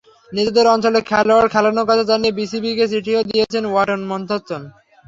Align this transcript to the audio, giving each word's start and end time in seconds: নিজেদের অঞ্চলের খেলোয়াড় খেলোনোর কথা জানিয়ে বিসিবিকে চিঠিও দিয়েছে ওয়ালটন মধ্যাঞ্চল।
নিজেদের 0.31 0.65
অঞ্চলের 0.67 1.03
খেলোয়াড় 1.09 1.47
খেলোনোর 1.53 1.87
কথা 1.89 2.03
জানিয়ে 2.09 2.37
বিসিবিকে 2.39 2.85
চিঠিও 2.93 3.21
দিয়েছে 3.29 3.57
ওয়ালটন 3.63 4.01
মধ্যাঞ্চল। 4.11 4.61